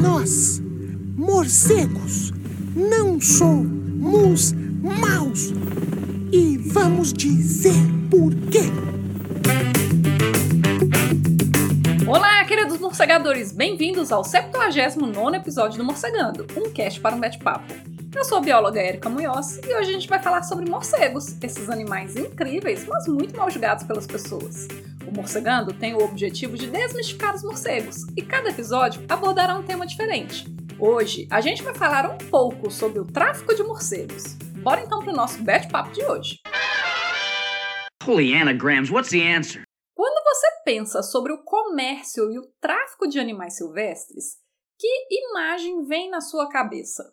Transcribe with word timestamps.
Nós, 0.00 0.60
morcegos, 1.16 2.32
não 2.74 3.20
somos 3.20 4.52
maus. 4.52 5.52
E 6.32 6.56
vamos 6.58 7.12
dizer 7.12 7.74
por 8.10 8.34
quê. 8.50 8.70
Olá, 12.08 12.44
queridos 12.44 12.78
morcegadores! 12.78 13.52
Bem-vindos 13.52 14.10
ao 14.10 14.24
79 14.24 15.36
episódio 15.36 15.78
do 15.78 15.84
Morcegando, 15.84 16.46
um 16.56 16.70
cast 16.70 16.98
para 17.00 17.14
um 17.14 17.20
bate-papo. 17.20 17.72
Eu 18.14 18.24
sou 18.24 18.38
a 18.38 18.40
bióloga 18.40 18.82
Erika 18.82 19.08
Munhoz 19.08 19.58
e 19.58 19.74
hoje 19.74 19.90
a 19.90 19.92
gente 19.94 20.08
vai 20.08 20.22
falar 20.22 20.42
sobre 20.42 20.68
morcegos, 20.68 21.36
esses 21.42 21.68
animais 21.70 22.16
incríveis, 22.16 22.86
mas 22.86 23.06
muito 23.08 23.36
mal 23.36 23.50
julgados 23.50 23.84
pelas 23.84 24.06
pessoas. 24.06 24.68
O 25.12 25.14
Morcegando 25.14 25.74
tem 25.74 25.92
o 25.94 26.02
objetivo 26.02 26.56
de 26.56 26.70
desmistificar 26.70 27.34
os 27.34 27.42
morcegos 27.42 28.08
e 28.16 28.22
cada 28.22 28.48
episódio 28.48 29.04
abordará 29.06 29.54
um 29.58 29.62
tema 29.62 29.86
diferente. 29.86 30.46
Hoje 30.80 31.28
a 31.30 31.38
gente 31.42 31.62
vai 31.62 31.74
falar 31.74 32.10
um 32.10 32.16
pouco 32.16 32.70
sobre 32.70 32.98
o 32.98 33.04
tráfico 33.04 33.54
de 33.54 33.62
morcegos. 33.62 34.36
Bora 34.62 34.80
então 34.80 35.00
para 35.00 35.12
o 35.12 35.14
nosso 35.14 35.42
bate-papo 35.42 35.92
de 35.92 36.02
hoje. 36.02 36.38
Holy 38.06 38.32
anagrams, 38.32 38.90
what's 38.90 39.10
the 39.10 39.36
answer? 39.36 39.64
Quando 39.94 40.24
você 40.24 40.46
pensa 40.64 41.02
sobre 41.02 41.30
o 41.30 41.44
comércio 41.44 42.32
e 42.32 42.38
o 42.38 42.46
tráfico 42.58 43.06
de 43.06 43.20
animais 43.20 43.58
silvestres, 43.58 44.38
que 44.78 44.88
imagem 45.10 45.84
vem 45.84 46.08
na 46.08 46.22
sua 46.22 46.48
cabeça? 46.48 47.12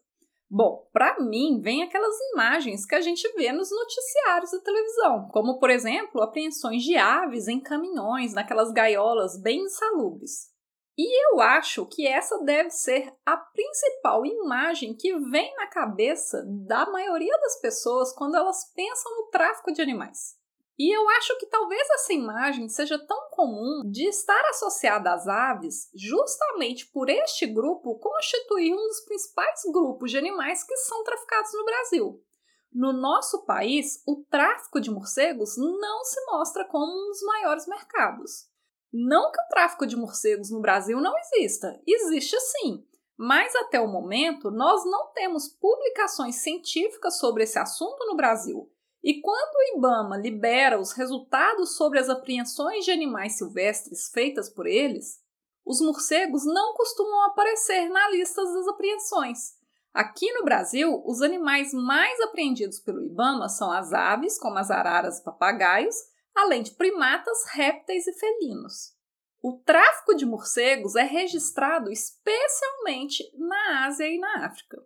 Bom, 0.51 0.89
para 0.91 1.19
mim, 1.19 1.61
vem 1.61 1.83
aquelas 1.83 2.15
imagens 2.33 2.83
que 2.83 2.95
a 2.95 3.01
gente 3.01 3.27
vê 3.33 3.51
nos 3.51 3.69
noticiários 3.69 4.49
da 4.51 4.59
televisão, 4.59 5.27
como, 5.31 5.59
por 5.59 5.69
exemplo, 5.69 6.23
apreensões 6.23 6.81
de 6.81 6.97
aves 6.97 7.47
em 7.47 7.59
caminhões, 7.59 8.33
naquelas 8.33 8.71
gaiolas 8.71 9.39
bem 9.39 9.59
insalubres. 9.59 10.49
E 10.97 11.31
eu 11.31 11.39
acho 11.39 11.85
que 11.85 12.07
essa 12.07 12.43
deve 12.43 12.71
ser 12.71 13.13
a 13.23 13.37
principal 13.37 14.25
imagem 14.25 14.97
que 14.97 15.17
vem 15.29 15.55
na 15.55 15.67
cabeça 15.67 16.43
da 16.67 16.89
maioria 16.89 17.37
das 17.39 17.61
pessoas 17.61 18.11
quando 18.11 18.35
elas 18.35 18.73
pensam 18.73 19.15
no 19.17 19.29
tráfico 19.29 19.71
de 19.71 19.81
animais. 19.81 20.38
E 20.79 20.95
eu 20.95 21.09
acho 21.09 21.37
que 21.37 21.45
talvez 21.45 21.85
essa 21.89 22.13
imagem 22.13 22.69
seja 22.69 22.97
tão 22.97 23.29
comum 23.31 23.83
de 23.91 24.07
estar 24.07 24.41
associada 24.45 25.11
às 25.11 25.27
aves, 25.27 25.89
justamente 25.93 26.87
por 26.87 27.09
este 27.09 27.45
grupo 27.45 27.99
constituir 27.99 28.73
um 28.73 28.87
dos 28.87 29.01
principais 29.01 29.61
grupos 29.73 30.09
de 30.09 30.17
animais 30.17 30.63
que 30.63 30.77
são 30.77 31.03
traficados 31.03 31.51
no 31.53 31.65
Brasil. 31.65 32.23
No 32.71 32.93
nosso 32.93 33.43
país, 33.45 34.01
o 34.07 34.23
tráfico 34.29 34.79
de 34.79 34.89
morcegos 34.89 35.57
não 35.57 36.05
se 36.05 36.25
mostra 36.27 36.63
como 36.63 36.85
um 36.85 37.07
dos 37.09 37.23
maiores 37.23 37.67
mercados. 37.67 38.47
Não 38.93 39.31
que 39.33 39.41
o 39.41 39.47
tráfico 39.49 39.85
de 39.85 39.97
morcegos 39.97 40.49
no 40.49 40.61
Brasil 40.61 41.01
não 41.01 41.13
exista, 41.17 41.77
existe 41.85 42.39
sim, 42.39 42.85
mas 43.17 43.53
até 43.53 43.81
o 43.81 43.87
momento 43.91 44.49
nós 44.49 44.85
não 44.85 45.11
temos 45.11 45.49
publicações 45.49 46.35
científicas 46.35 47.19
sobre 47.19 47.43
esse 47.43 47.59
assunto 47.59 48.05
no 48.05 48.15
Brasil. 48.15 48.71
E 49.03 49.21
quando 49.21 49.55
o 49.55 49.77
IBAMA 49.77 50.17
libera 50.17 50.79
os 50.79 50.91
resultados 50.91 51.77
sobre 51.77 51.99
as 51.99 52.09
apreensões 52.09 52.83
de 52.83 52.91
animais 52.91 53.37
silvestres 53.37 54.09
feitas 54.09 54.49
por 54.49 54.67
eles, 54.67 55.21
os 55.65 55.79
morcegos 55.79 56.45
não 56.45 56.73
costumam 56.73 57.25
aparecer 57.25 57.87
na 57.89 58.09
lista 58.09 58.43
das 58.43 58.67
apreensões. 58.67 59.57
Aqui 59.93 60.31
no 60.33 60.43
Brasil, 60.43 61.01
os 61.05 61.21
animais 61.21 61.73
mais 61.73 62.19
apreendidos 62.21 62.79
pelo 62.79 63.03
IBAMA 63.03 63.47
são 63.47 63.71
as 63.71 63.93
aves, 63.93 64.37
como 64.37 64.57
as 64.57 64.69
araras 64.69 65.19
e 65.19 65.23
papagaios, 65.23 65.95
além 66.35 66.61
de 66.61 66.71
primatas, 66.71 67.45
répteis 67.51 68.05
e 68.05 68.13
felinos. 68.13 68.93
O 69.41 69.53
tráfico 69.53 70.13
de 70.15 70.25
morcegos 70.25 70.95
é 70.95 71.03
registrado 71.03 71.89
especialmente 71.89 73.23
na 73.37 73.85
Ásia 73.85 74.05
e 74.05 74.19
na 74.19 74.45
África 74.45 74.78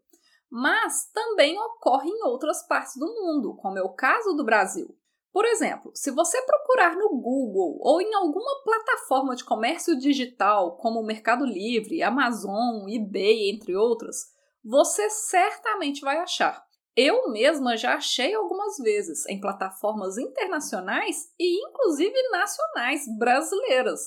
mas 0.56 1.10
também 1.12 1.60
ocorre 1.60 2.08
em 2.08 2.24
outras 2.26 2.62
partes 2.68 2.96
do 2.96 3.08
mundo, 3.08 3.56
como 3.56 3.80
é 3.80 3.82
o 3.82 3.96
caso 3.96 4.36
do 4.36 4.46
Brasil. 4.46 4.96
Por 5.32 5.46
exemplo, 5.46 5.92
se 5.96 6.12
você 6.12 6.40
procurar 6.44 6.96
no 6.96 7.10
Google 7.10 7.80
ou 7.82 8.00
em 8.00 8.14
alguma 8.14 8.62
plataforma 8.64 9.36
de 9.36 9.44
comércio 9.44 9.98
digital, 9.98 10.78
como 10.78 11.00
o 11.00 11.06
Mercado 11.06 11.44
Livre, 11.44 12.04
Amazon, 12.04 12.88
eBay, 12.88 13.50
entre 13.50 13.76
outras, 13.76 14.28
você 14.64 15.10
certamente 15.10 16.02
vai 16.02 16.20
achar. 16.20 16.64
Eu 16.96 17.32
mesma 17.32 17.76
já 17.76 17.96
achei 17.96 18.36
algumas 18.36 18.78
vezes 18.78 19.26
em 19.26 19.42
plataformas 19.42 20.20
internacionais 20.20 21.30
e 21.40 21.68
inclusive 21.68 22.30
nacionais 22.30 23.02
brasileiras. 23.18 24.02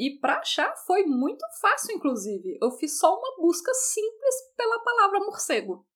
E 0.00 0.18
para 0.18 0.38
achar 0.38 0.74
foi 0.86 1.04
muito 1.04 1.44
fácil, 1.60 1.94
inclusive. 1.94 2.56
Eu 2.62 2.70
fiz 2.70 2.98
só 2.98 3.14
uma 3.14 3.36
busca 3.36 3.70
simples 3.74 4.34
pela 4.56 4.82
palavra 4.82 5.20
morcego. 5.20 5.86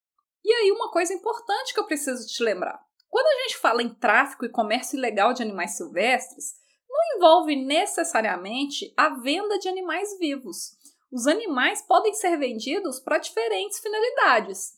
E 0.44 0.52
aí, 0.52 0.70
uma 0.72 0.90
coisa 0.90 1.14
importante 1.14 1.72
que 1.72 1.80
eu 1.80 1.86
preciso 1.86 2.26
te 2.26 2.42
lembrar: 2.42 2.78
quando 3.08 3.26
a 3.26 3.42
gente 3.44 3.56
fala 3.56 3.82
em 3.82 3.94
tráfico 3.94 4.44
e 4.44 4.50
comércio 4.50 4.98
ilegal 4.98 5.32
de 5.32 5.42
animais 5.42 5.78
silvestres, 5.78 6.52
não 6.86 7.16
envolve 7.16 7.56
necessariamente 7.56 8.92
a 8.94 9.08
venda 9.08 9.58
de 9.58 9.70
animais 9.70 10.18
vivos. 10.18 10.76
Os 11.10 11.26
animais 11.26 11.80
podem 11.80 12.12
ser 12.12 12.36
vendidos 12.36 13.00
para 13.00 13.16
diferentes 13.16 13.78
finalidades. 13.78 14.72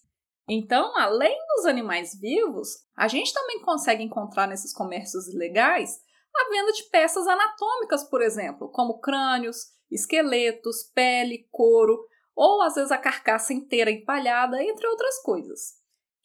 Então, 0.49 0.97
além 0.97 1.37
dos 1.57 1.67
animais 1.67 2.17
vivos, 2.17 2.69
a 2.97 3.09
gente 3.09 3.35
também 3.35 3.61
consegue 3.61 4.05
encontrar 4.05 4.47
nesses 4.47 4.73
comércios 4.73 5.27
ilegais 5.27 5.99
a 6.39 6.51
venda 6.51 6.73
de 6.73 6.85
peças 6.85 7.27
anatômicas, 7.27 8.05
por 8.05 8.23
exemplo, 8.23 8.69
como 8.69 9.01
crânios, 9.01 9.73
esqueletos, 9.91 10.85
pele, 10.95 11.47
couro, 11.51 11.99
ou 12.35 12.61
às 12.63 12.75
vezes 12.75 12.91
a 12.91 12.99
carcaça 12.99 13.53
inteira 13.53 13.91
empalhada, 13.91 14.63
entre 14.63 14.87
outras 14.87 15.21
coisas. 15.23 15.75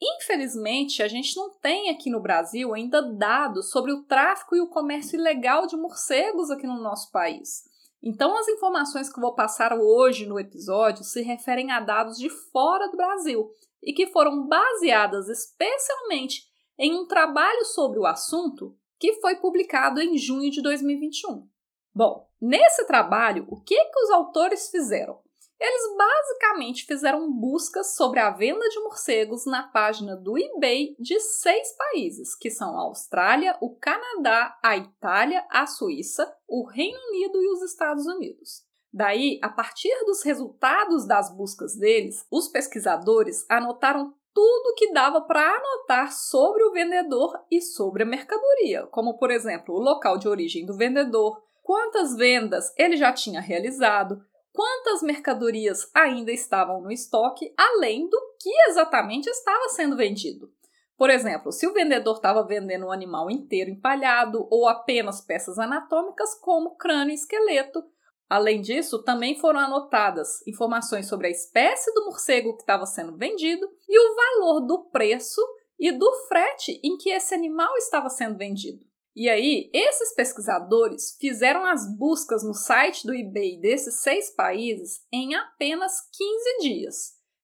Infelizmente, 0.02 1.04
a 1.04 1.08
gente 1.08 1.36
não 1.38 1.52
tem 1.60 1.90
aqui 1.90 2.10
no 2.10 2.20
Brasil 2.20 2.74
ainda 2.74 3.02
dados 3.02 3.70
sobre 3.70 3.94
o 3.94 4.04
tráfico 4.04 4.56
e 4.56 4.62
o 4.62 4.68
comércio 4.68 5.18
ilegal 5.18 5.68
de 5.68 5.78
morcegos 5.78 6.50
aqui 6.50 6.66
no 6.66 6.82
nosso 6.82 7.12
país. 7.12 7.64
Então, 8.04 8.36
as 8.36 8.48
informações 8.48 9.14
que 9.14 9.22
vou 9.22 9.36
passar 9.36 9.78
hoje 9.78 10.26
no 10.26 10.40
episódio 10.40 11.04
se 11.04 11.22
referem 11.22 11.72
a 11.72 11.80
dados 11.80 12.18
de 12.18 12.30
fora 12.30 12.90
do 12.90 12.98
Brasil 12.98 13.52
e 13.84 13.94
que 13.94 14.08
foram 14.08 14.48
baseadas 14.48 15.30
especialmente 15.30 16.50
em 16.80 16.96
um 16.96 17.06
trabalho 17.06 17.64
sobre 17.66 18.00
o 18.00 18.08
assunto 18.08 18.76
que 19.02 19.14
foi 19.14 19.38
publicado 19.38 20.00
em 20.00 20.16
junho 20.16 20.52
de 20.52 20.62
2021. 20.62 21.50
Bom, 21.92 22.30
nesse 22.40 22.86
trabalho, 22.86 23.48
o 23.50 23.60
que, 23.60 23.76
que 23.76 24.00
os 24.00 24.12
autores 24.12 24.70
fizeram? 24.70 25.20
Eles 25.60 25.98
basicamente 25.98 26.86
fizeram 26.86 27.32
buscas 27.32 27.96
sobre 27.96 28.20
a 28.20 28.30
venda 28.30 28.70
de 28.70 28.80
morcegos 28.80 29.46
na 29.48 29.64
página 29.64 30.16
do 30.16 30.38
eBay 30.38 30.96
de 31.00 31.20
seis 31.20 31.76
países, 31.76 32.36
que 32.36 32.52
são 32.52 32.78
a 32.78 32.82
Austrália, 32.82 33.58
o 33.60 33.76
Canadá, 33.76 34.56
a 34.64 34.78
Itália, 34.78 35.44
a 35.50 35.66
Suíça, 35.66 36.32
o 36.48 36.68
Reino 36.68 37.00
Unido 37.10 37.42
e 37.42 37.54
os 37.54 37.64
Estados 37.64 38.06
Unidos. 38.06 38.64
Daí, 38.94 39.40
a 39.42 39.50
partir 39.50 39.94
dos 40.06 40.22
resultados 40.22 41.08
das 41.08 41.36
buscas 41.36 41.76
deles, 41.76 42.24
os 42.30 42.48
pesquisadores 42.50 43.46
anotaram 43.50 44.14
tudo 44.34 44.76
que 44.76 44.94
dava 44.94 45.22
para 45.22 45.58
anotar 45.58 46.12
sobre 46.12 46.64
o 46.64 46.72
vendedor 46.72 47.34
e 47.50 47.62
sobre 47.62 48.04
a 48.04 48.06
mercadoria, 48.06 48.88
como 48.88 49.18
por 49.18 49.32
exemplo 49.32 49.76
o 49.76 49.80
local 49.80 50.18
de 50.18 50.28
origem 50.28 50.66
do 50.66 50.76
vendedor, 50.76 51.42
quantas 51.62 52.16
vendas 52.16 52.74
ele 52.78 52.98
já 52.98 53.12
tinha 53.14 53.42
realizado, 53.42 54.24
quantas 54.54 55.02
mercadorias 55.02 55.90
ainda 55.94 56.32
estavam 56.32 56.82
no 56.82 56.92
estoque, 56.92 57.54
além 57.58 58.08
do 58.10 58.20
que 58.40 58.50
exatamente 58.70 59.30
estava 59.30 59.70
sendo 59.70 59.96
vendido. 59.96 60.52
Por 60.98 61.10
exemplo, 61.10 61.52
se 61.52 61.66
o 61.66 61.74
vendedor 61.74 62.18
estava 62.18 62.46
vendendo 62.46 62.86
um 62.86 62.92
animal 62.92 63.32
inteiro 63.32 63.72
empalhado 63.72 64.48
ou 64.52 64.68
apenas 64.68 65.20
peças 65.20 65.58
anatômicas, 65.58 66.36
como 66.36 66.76
crânio 66.76 67.12
e 67.12 67.16
esqueleto. 67.16 67.84
Além 68.32 68.62
disso, 68.62 69.04
também 69.04 69.38
foram 69.38 69.60
anotadas 69.60 70.42
informações 70.48 71.06
sobre 71.10 71.28
a 71.28 71.30
espécie 71.30 71.94
do 71.94 72.06
morcego 72.06 72.56
que 72.56 72.62
estava 72.62 72.86
sendo 72.86 73.18
vendido 73.18 73.70
e 73.90 74.00
o 74.00 74.16
valor 74.16 74.62
do 74.62 74.86
preço 74.86 75.42
e 75.78 75.92
do 75.92 76.10
frete 76.30 76.80
em 76.82 76.96
que 76.96 77.10
esse 77.10 77.36
animal 77.36 77.76
estava 77.76 78.08
sendo 78.08 78.38
vendido. 78.38 78.86
E 79.14 79.28
aí, 79.28 79.70
esses 79.74 80.16
pesquisadores 80.16 81.18
fizeram 81.20 81.66
as 81.66 81.86
buscas 81.98 82.42
no 82.42 82.54
site 82.54 83.06
do 83.06 83.14
eBay 83.14 83.60
desses 83.60 84.00
seis 84.00 84.34
países 84.34 85.06
em 85.12 85.36
apenas 85.36 85.92
15 86.14 86.70
dias. 86.70 86.96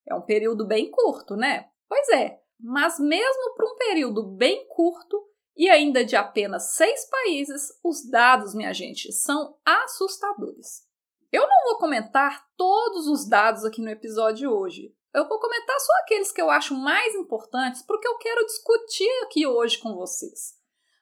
É 0.08 0.16
um 0.16 0.22
período 0.22 0.66
bem 0.66 0.90
curto, 0.90 1.36
né? 1.36 1.68
Pois 1.90 2.08
é, 2.08 2.40
mas 2.58 2.98
mesmo 2.98 3.56
para 3.58 3.68
um 3.68 3.76
período 3.76 4.24
bem 4.24 4.66
curto 4.70 5.22
e 5.58 5.68
ainda 5.70 6.06
de 6.06 6.16
apenas 6.16 6.76
seis 6.76 7.10
países, 7.10 7.78
os 7.84 8.08
dados, 8.10 8.54
minha 8.54 8.72
gente, 8.72 9.12
são 9.12 9.58
assustadores. 9.66 10.87
Eu 11.32 11.48
não 11.48 11.64
vou 11.66 11.78
comentar 11.78 12.46
todos 12.56 13.08
os 13.08 13.28
dados 13.28 13.66
aqui 13.66 13.82
no 13.82 13.90
episódio 13.90 14.52
hoje. 14.52 14.94
Eu 15.14 15.28
vou 15.28 15.40
comentar 15.40 15.80
só 15.80 15.94
aqueles 16.04 16.32
que 16.32 16.42
eu 16.42 16.50
acho 16.50 16.76
mais 16.76 17.16
importantes 17.16 17.82
porque 17.82 18.08
eu 18.08 18.18
quero 18.18 18.46
discutir 18.46 19.10
aqui 19.24 19.48
hoje 19.48 19.78
com 19.80 19.96
vocês 19.96 20.58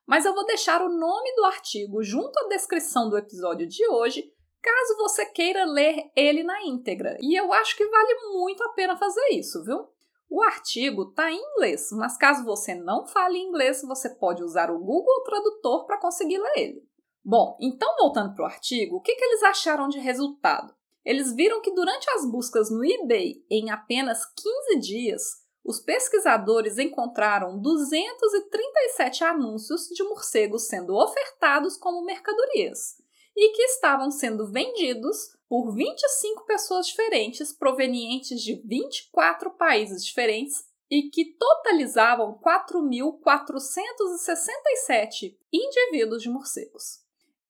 mas 0.06 0.26
eu 0.26 0.34
vou 0.34 0.46
deixar 0.46 0.82
o 0.82 0.90
nome 0.90 1.34
do 1.36 1.46
artigo 1.46 2.04
junto 2.04 2.38
à 2.40 2.48
descrição 2.48 3.10
do 3.10 3.18
episódio 3.18 3.68
de 3.68 3.88
hoje, 3.90 4.32
caso 4.62 4.98
você 4.98 5.26
queira 5.26 5.66
ler 5.66 6.12
ele 6.16 6.44
na 6.44 6.64
íntegra. 6.64 7.18
E 7.20 7.36
eu 7.36 7.52
acho 7.52 7.76
que 7.76 7.86
vale 7.88 8.16
muito 8.34 8.64
a 8.64 8.70
pena 8.70 8.96
fazer 8.96 9.28
isso, 9.32 9.64
viu? 9.64 9.88
O 10.30 10.44
artigo 10.44 11.10
está 11.10 11.32
em 11.32 11.40
inglês, 11.40 11.90
mas 11.92 12.18
caso 12.18 12.44
você 12.44 12.76
não 12.76 13.06
fale 13.06 13.38
inglês, 13.38 13.82
você 13.84 14.10
pode 14.10 14.44
usar 14.44 14.70
o 14.72 14.80
Google 14.80 15.24
Tradutor 15.24 15.86
para 15.86 16.00
conseguir 16.00 16.38
ler 16.38 16.58
ele. 16.58 16.90
Bom, 17.28 17.58
então 17.60 17.96
voltando 17.98 18.36
para 18.36 18.44
o 18.44 18.46
artigo, 18.46 18.98
o 18.98 19.02
que, 19.02 19.16
que 19.16 19.26
eles 19.26 19.42
acharam 19.42 19.90
de 19.90 19.98
resultado? 19.98 20.76
Eles 21.04 21.34
viram 21.34 21.60
que 21.60 21.74
durante 21.74 22.08
as 22.12 22.24
buscas 22.30 22.70
no 22.70 22.86
eBay, 22.86 23.44
em 23.50 23.72
apenas 23.72 24.28
15 24.28 24.80
dias, 24.80 25.24
os 25.64 25.80
pesquisadores 25.80 26.78
encontraram 26.78 27.60
237 27.60 29.24
anúncios 29.24 29.88
de 29.88 30.04
morcegos 30.04 30.68
sendo 30.68 30.96
ofertados 30.96 31.78
como 31.78 32.06
mercadorias 32.06 33.02
e 33.36 33.54
que 33.54 33.64
estavam 33.64 34.12
sendo 34.12 34.52
vendidos 34.52 35.36
por 35.50 35.74
25 35.74 36.46
pessoas 36.46 36.86
diferentes 36.86 37.52
provenientes 37.52 38.40
de 38.40 38.62
24 38.64 39.50
países 39.58 40.06
diferentes 40.06 40.64
e 40.92 41.10
que 41.10 41.36
totalizavam 41.40 42.40
4.467 42.40 45.36
indivíduos 45.52 46.22
de 46.22 46.30
morcegos. 46.30 47.04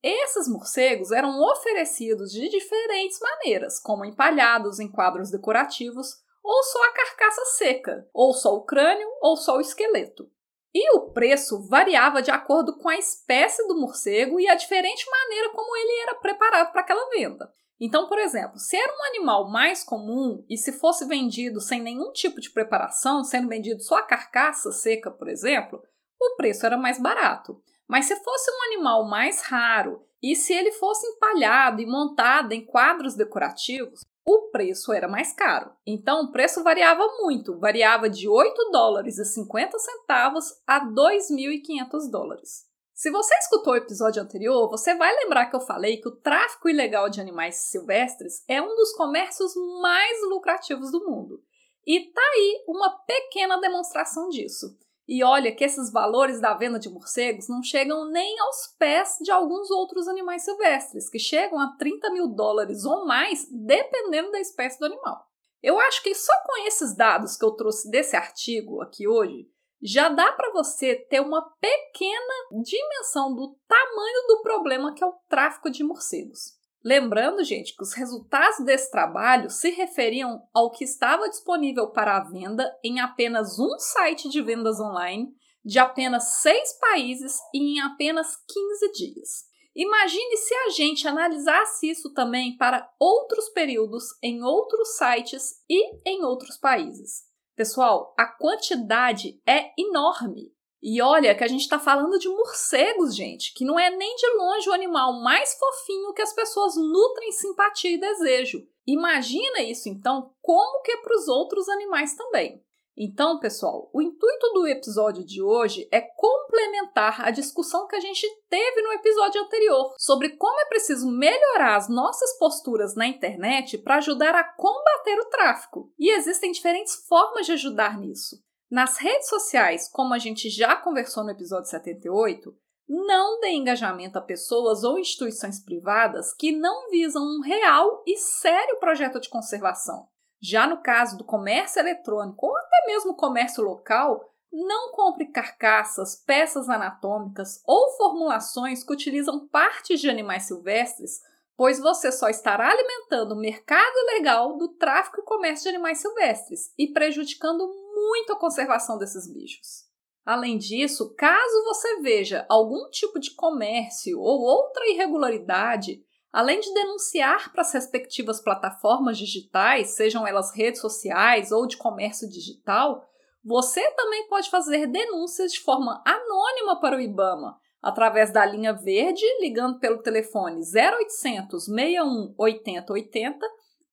Esses 0.08 0.46
morcegos 0.46 1.10
eram 1.10 1.42
oferecidos 1.42 2.30
de 2.30 2.48
diferentes 2.48 3.18
maneiras, 3.18 3.80
como 3.80 4.04
empalhados 4.04 4.78
em 4.78 4.88
quadros 4.88 5.32
decorativos, 5.32 6.22
ou 6.44 6.62
só 6.62 6.84
a 6.84 6.92
carcaça 6.92 7.44
seca, 7.56 8.08
ou 8.14 8.32
só 8.32 8.54
o 8.54 8.64
crânio, 8.64 9.08
ou 9.20 9.36
só 9.36 9.56
o 9.56 9.60
esqueleto. 9.60 10.30
E 10.72 10.96
o 10.96 11.10
preço 11.10 11.60
variava 11.68 12.22
de 12.22 12.30
acordo 12.30 12.78
com 12.78 12.88
a 12.88 12.96
espécie 12.96 13.66
do 13.66 13.80
morcego 13.80 14.38
e 14.38 14.46
a 14.46 14.54
diferente 14.54 15.04
maneira 15.10 15.50
como 15.50 15.76
ele 15.76 16.02
era 16.02 16.14
preparado 16.14 16.70
para 16.70 16.82
aquela 16.82 17.10
venda. 17.10 17.52
Então, 17.80 18.06
por 18.06 18.20
exemplo, 18.20 18.60
se 18.60 18.76
era 18.76 18.92
um 18.92 19.04
animal 19.06 19.50
mais 19.50 19.82
comum 19.82 20.44
e 20.48 20.56
se 20.56 20.70
fosse 20.70 21.04
vendido 21.04 21.60
sem 21.60 21.82
nenhum 21.82 22.12
tipo 22.12 22.40
de 22.40 22.50
preparação, 22.50 23.24
sendo 23.24 23.48
vendido 23.48 23.82
só 23.82 23.96
a 23.96 24.06
carcaça 24.06 24.70
seca, 24.70 25.10
por 25.10 25.26
exemplo, 25.26 25.82
o 26.22 26.36
preço 26.36 26.64
era 26.64 26.76
mais 26.76 27.00
barato. 27.02 27.60
Mas 27.88 28.06
se 28.06 28.16
fosse 28.16 28.50
um 28.50 28.64
animal 28.72 29.04
mais 29.08 29.42
raro 29.42 30.04
e 30.22 30.34
se 30.34 30.52
ele 30.52 30.72
fosse 30.72 31.06
empalhado 31.06 31.80
e 31.80 31.86
montado 31.86 32.52
em 32.52 32.64
quadros 32.64 33.14
decorativos, 33.14 34.00
o 34.26 34.50
preço 34.50 34.92
era 34.92 35.06
mais 35.06 35.32
caro. 35.32 35.70
Então 35.86 36.22
o 36.22 36.32
preço 36.32 36.64
variava 36.64 37.06
muito, 37.20 37.58
variava 37.58 38.10
de 38.10 38.28
8 38.28 38.70
dólares 38.72 39.18
e 39.18 39.24
50 39.24 39.78
centavos 39.78 40.52
a 40.66 40.84
2.500 40.84 42.10
dólares. 42.10 42.66
Se 42.92 43.10
você 43.10 43.34
escutou 43.36 43.74
o 43.74 43.76
episódio 43.76 44.22
anterior, 44.22 44.68
você 44.70 44.94
vai 44.94 45.14
lembrar 45.14 45.46
que 45.46 45.54
eu 45.54 45.60
falei 45.60 45.98
que 45.98 46.08
o 46.08 46.16
tráfico 46.16 46.68
ilegal 46.68 47.10
de 47.10 47.20
animais 47.20 47.56
silvestres 47.56 48.42
é 48.48 48.60
um 48.60 48.74
dos 48.74 48.94
comércios 48.94 49.52
mais 49.80 50.22
lucrativos 50.30 50.90
do 50.90 51.04
mundo. 51.04 51.42
E 51.86 52.10
tá 52.10 52.22
aí 52.22 52.64
uma 52.66 52.98
pequena 53.04 53.60
demonstração 53.60 54.28
disso. 54.28 54.76
E 55.08 55.22
olha 55.22 55.54
que 55.54 55.62
esses 55.62 55.92
valores 55.92 56.40
da 56.40 56.54
venda 56.54 56.78
de 56.78 56.88
morcegos 56.88 57.48
não 57.48 57.62
chegam 57.62 58.10
nem 58.10 58.38
aos 58.40 58.74
pés 58.76 59.16
de 59.20 59.30
alguns 59.30 59.70
outros 59.70 60.08
animais 60.08 60.44
silvestres, 60.44 61.08
que 61.08 61.18
chegam 61.18 61.60
a 61.60 61.76
30 61.76 62.10
mil 62.12 62.28
dólares 62.28 62.84
ou 62.84 63.06
mais, 63.06 63.46
dependendo 63.50 64.32
da 64.32 64.40
espécie 64.40 64.78
do 64.80 64.86
animal. 64.86 65.24
Eu 65.62 65.78
acho 65.78 66.02
que 66.02 66.14
só 66.14 66.32
com 66.44 66.66
esses 66.66 66.94
dados 66.96 67.36
que 67.36 67.44
eu 67.44 67.52
trouxe 67.52 67.88
desse 67.88 68.16
artigo 68.16 68.82
aqui 68.82 69.06
hoje, 69.06 69.48
já 69.80 70.08
dá 70.08 70.32
para 70.32 70.52
você 70.52 70.96
ter 70.96 71.20
uma 71.20 71.42
pequena 71.60 72.62
dimensão 72.64 73.34
do 73.34 73.56
tamanho 73.68 74.26
do 74.26 74.42
problema 74.42 74.92
que 74.94 75.04
é 75.04 75.06
o 75.06 75.14
tráfico 75.28 75.70
de 75.70 75.84
morcegos. 75.84 76.55
Lembrando, 76.86 77.42
gente, 77.42 77.74
que 77.74 77.82
os 77.82 77.94
resultados 77.94 78.64
desse 78.64 78.92
trabalho 78.92 79.50
se 79.50 79.70
referiam 79.70 80.40
ao 80.54 80.70
que 80.70 80.84
estava 80.84 81.28
disponível 81.28 81.90
para 81.90 82.16
a 82.16 82.22
venda 82.22 82.72
em 82.80 83.00
apenas 83.00 83.58
um 83.58 83.76
site 83.76 84.28
de 84.28 84.40
vendas 84.40 84.78
online, 84.78 85.34
de 85.64 85.80
apenas 85.80 86.36
seis 86.42 86.78
países 86.78 87.40
e 87.52 87.58
em 87.58 87.80
apenas 87.80 88.36
15 88.46 88.92
dias. 88.92 89.46
Imagine 89.74 90.36
se 90.36 90.54
a 90.54 90.70
gente 90.70 91.08
analisasse 91.08 91.90
isso 91.90 92.14
também 92.14 92.56
para 92.56 92.88
outros 93.00 93.48
períodos 93.48 94.04
em 94.22 94.44
outros 94.44 94.96
sites 94.96 95.54
e 95.68 95.98
em 96.08 96.22
outros 96.22 96.56
países. 96.56 97.24
Pessoal, 97.56 98.14
a 98.16 98.26
quantidade 98.26 99.42
é 99.44 99.72
enorme. 99.76 100.52
E 100.88 101.02
olha 101.02 101.34
que 101.34 101.42
a 101.42 101.48
gente 101.48 101.62
está 101.62 101.80
falando 101.80 102.16
de 102.16 102.28
morcegos, 102.28 103.16
gente, 103.16 103.52
que 103.54 103.64
não 103.64 103.76
é 103.76 103.90
nem 103.90 104.14
de 104.14 104.28
longe 104.36 104.70
o 104.70 104.72
animal 104.72 105.20
mais 105.20 105.52
fofinho 105.58 106.14
que 106.14 106.22
as 106.22 106.32
pessoas 106.32 106.76
nutrem 106.76 107.32
simpatia 107.32 107.90
e 107.90 107.98
desejo. 107.98 108.64
Imagina 108.86 109.62
isso 109.62 109.88
então, 109.88 110.30
como 110.40 110.82
que 110.82 110.92
é 110.92 110.96
para 110.98 111.16
os 111.16 111.26
outros 111.26 111.68
animais 111.68 112.14
também. 112.14 112.62
Então, 112.96 113.40
pessoal, 113.40 113.90
o 113.92 114.00
intuito 114.00 114.52
do 114.54 114.68
episódio 114.68 115.24
de 115.24 115.42
hoje 115.42 115.88
é 115.90 116.00
complementar 116.00 117.20
a 117.26 117.32
discussão 117.32 117.88
que 117.88 117.96
a 117.96 118.00
gente 118.00 118.24
teve 118.48 118.80
no 118.80 118.92
episódio 118.92 119.42
anterior 119.42 119.92
sobre 119.98 120.36
como 120.36 120.60
é 120.60 120.66
preciso 120.66 121.10
melhorar 121.10 121.74
as 121.74 121.88
nossas 121.88 122.38
posturas 122.38 122.94
na 122.94 123.08
internet 123.08 123.76
para 123.76 123.96
ajudar 123.96 124.36
a 124.36 124.44
combater 124.44 125.18
o 125.18 125.30
tráfico. 125.30 125.92
E 125.98 126.12
existem 126.12 126.52
diferentes 126.52 126.94
formas 127.08 127.44
de 127.44 127.52
ajudar 127.52 127.98
nisso. 127.98 128.45
Nas 128.70 128.98
redes 128.98 129.28
sociais, 129.28 129.88
como 129.88 130.12
a 130.12 130.18
gente 130.18 130.50
já 130.50 130.74
conversou 130.74 131.22
no 131.22 131.30
episódio 131.30 131.70
78, 131.70 132.52
não 132.88 133.40
dê 133.40 133.50
engajamento 133.50 134.18
a 134.18 134.22
pessoas 134.22 134.82
ou 134.82 134.98
instituições 134.98 135.60
privadas 135.60 136.32
que 136.32 136.52
não 136.52 136.90
visam 136.90 137.22
um 137.22 137.40
real 137.40 138.02
e 138.06 138.16
sério 138.16 138.78
projeto 138.78 139.20
de 139.20 139.28
conservação. 139.28 140.08
Já 140.40 140.66
no 140.66 140.82
caso 140.82 141.16
do 141.16 141.24
comércio 141.24 141.80
eletrônico 141.80 142.46
ou 142.46 142.56
até 142.56 142.86
mesmo 142.86 143.16
comércio 143.16 143.62
local, 143.62 144.32
não 144.52 144.92
compre 144.92 145.26
carcaças, 145.26 146.16
peças 146.16 146.68
anatômicas 146.68 147.60
ou 147.64 147.96
formulações 147.96 148.82
que 148.82 148.92
utilizam 148.92 149.46
partes 149.48 150.00
de 150.00 150.08
animais 150.08 150.44
silvestres, 150.44 151.20
pois 151.56 151.80
você 151.80 152.12
só 152.12 152.28
estará 152.28 152.70
alimentando 152.70 153.32
o 153.32 153.40
mercado 153.40 153.94
ilegal 154.10 154.56
do 154.56 154.68
tráfico 154.68 155.20
e 155.20 155.24
comércio 155.24 155.64
de 155.64 155.76
animais 155.76 155.98
silvestres 155.98 156.72
e 156.78 156.88
prejudicando 156.92 157.66
muito 157.94 158.32
a 158.32 158.38
conservação 158.38 158.98
desses 158.98 159.32
bichos. 159.32 159.86
Além 160.24 160.58
disso, 160.58 161.14
caso 161.14 161.64
você 161.64 162.00
veja 162.00 162.44
algum 162.48 162.90
tipo 162.90 163.18
de 163.18 163.30
comércio 163.30 164.18
ou 164.18 164.40
outra 164.40 164.86
irregularidade, 164.88 166.04
além 166.32 166.60
de 166.60 166.74
denunciar 166.74 167.52
para 167.52 167.62
as 167.62 167.72
respectivas 167.72 168.40
plataformas 168.40 169.16
digitais, 169.16 169.90
sejam 169.90 170.26
elas 170.26 170.54
redes 170.54 170.80
sociais 170.80 171.52
ou 171.52 171.66
de 171.66 171.76
comércio 171.76 172.28
digital, 172.28 173.08
você 173.42 173.88
também 173.92 174.28
pode 174.28 174.50
fazer 174.50 174.88
denúncias 174.88 175.52
de 175.52 175.60
forma 175.60 176.02
anônima 176.04 176.80
para 176.80 176.96
o 176.96 177.00
IBAMA, 177.00 177.56
através 177.82 178.32
da 178.32 178.44
linha 178.44 178.72
verde, 178.72 179.24
ligando 179.40 179.78
pelo 179.78 180.02
telefone 180.02 180.60
0800 180.60 181.64
61 181.64 182.34
80 182.36 182.92
80 182.92 183.46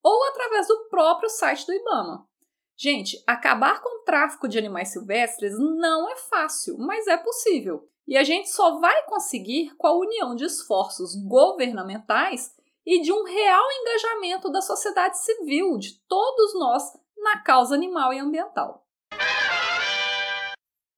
ou 0.03 0.23
através 0.29 0.67
do 0.67 0.87
próprio 0.89 1.29
site 1.29 1.65
do 1.65 1.73
IBAMA. 1.73 2.27
Gente, 2.75 3.23
acabar 3.27 3.81
com 3.81 4.01
o 4.01 4.03
tráfico 4.03 4.47
de 4.47 4.57
animais 4.57 4.91
silvestres 4.91 5.53
não 5.57 6.09
é 6.09 6.15
fácil, 6.15 6.77
mas 6.77 7.07
é 7.07 7.17
possível. 7.17 7.87
E 8.07 8.17
a 8.17 8.23
gente 8.23 8.49
só 8.49 8.79
vai 8.79 9.05
conseguir 9.05 9.73
com 9.77 9.87
a 9.87 9.97
união 9.97 10.35
de 10.35 10.45
esforços 10.45 11.15
governamentais 11.15 12.51
e 12.85 13.01
de 13.01 13.13
um 13.13 13.23
real 13.23 13.63
engajamento 13.71 14.51
da 14.51 14.61
sociedade 14.61 15.17
civil, 15.19 15.77
de 15.77 15.99
todos 16.07 16.53
nós, 16.55 16.83
na 17.17 17.41
causa 17.41 17.73
animal 17.73 18.11
e 18.11 18.19
ambiental. 18.19 18.82